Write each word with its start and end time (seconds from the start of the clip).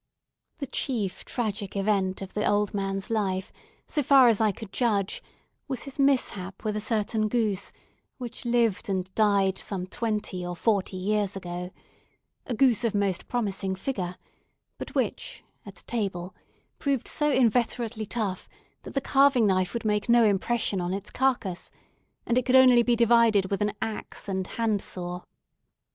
The 0.57 0.65
chief 0.65 1.23
tragic 1.25 1.75
event 1.75 2.23
of 2.23 2.33
the 2.33 2.43
old 2.49 2.73
man's 2.73 3.11
life, 3.11 3.53
so 3.85 4.01
far 4.01 4.29
as 4.29 4.41
I 4.41 4.51
could 4.51 4.73
judge, 4.73 5.21
was 5.67 5.83
his 5.83 5.99
mishap 5.99 6.63
with 6.63 6.75
a 6.75 6.81
certain 6.81 7.27
goose, 7.27 7.71
which 8.17 8.43
lived 8.43 8.89
and 8.89 9.13
died 9.13 9.59
some 9.59 9.85
twenty 9.85 10.43
or 10.43 10.55
forty 10.55 10.97
years 10.97 11.35
ago: 11.35 11.69
a 12.47 12.55
goose 12.55 12.83
of 12.83 12.95
most 12.95 13.27
promising 13.27 13.75
figure, 13.75 14.15
but 14.79 14.95
which, 14.95 15.43
at 15.67 15.85
table, 15.85 16.33
proved 16.79 17.07
so 17.07 17.29
inveterately 17.29 18.07
tough, 18.07 18.49
that 18.81 18.95
the 18.95 19.01
carving 19.01 19.45
knife 19.45 19.71
would 19.75 19.85
make 19.85 20.09
no 20.09 20.23
impression 20.23 20.81
on 20.81 20.95
its 20.95 21.11
carcase, 21.11 21.69
and 22.25 22.39
it 22.39 22.45
could 22.47 22.55
only 22.55 22.81
be 22.81 22.95
divided 22.95 23.51
with 23.51 23.61
an 23.61 23.73
axe 23.83 24.27
and 24.27 24.47
handsaw. 24.47 25.21